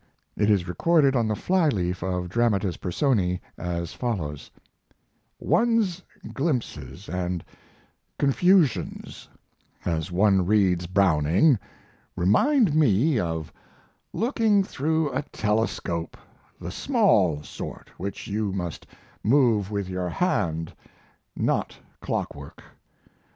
[0.35, 4.49] It is recorded on the fly leaf of Dramatis Personae as follows:
[5.39, 6.01] One's
[6.33, 7.07] glimpses
[7.63, 9.29] & confusions,
[9.85, 11.59] as one reads Browning,
[12.15, 13.53] remind me of
[14.11, 16.17] looking through a telescope
[16.59, 18.87] (the small sort which you must
[19.23, 20.73] move with your hand,
[21.35, 22.63] not clock work).